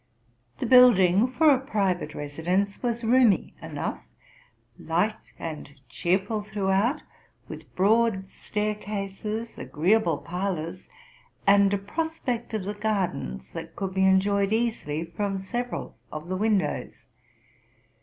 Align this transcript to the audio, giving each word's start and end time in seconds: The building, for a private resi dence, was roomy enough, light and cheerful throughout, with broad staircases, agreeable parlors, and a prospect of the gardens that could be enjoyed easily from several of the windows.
The 0.57 0.65
building, 0.65 1.27
for 1.27 1.51
a 1.51 1.59
private 1.59 2.13
resi 2.13 2.43
dence, 2.43 2.81
was 2.81 3.03
roomy 3.03 3.53
enough, 3.61 4.01
light 4.79 5.31
and 5.37 5.79
cheerful 5.89 6.41
throughout, 6.41 7.03
with 7.47 7.75
broad 7.75 8.27
staircases, 8.27 9.59
agreeable 9.59 10.17
parlors, 10.17 10.87
and 11.45 11.71
a 11.71 11.77
prospect 11.77 12.55
of 12.55 12.65
the 12.65 12.73
gardens 12.73 13.51
that 13.51 13.75
could 13.75 13.93
be 13.93 14.03
enjoyed 14.05 14.51
easily 14.51 15.05
from 15.05 15.37
several 15.37 15.95
of 16.11 16.29
the 16.29 16.35
windows. 16.35 17.05